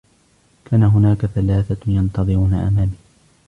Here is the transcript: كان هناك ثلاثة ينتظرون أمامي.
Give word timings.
كان 0.65 0.83
هناك 0.83 1.25
ثلاثة 1.25 1.77
ينتظرون 1.87 2.53
أمامي. 2.53 2.97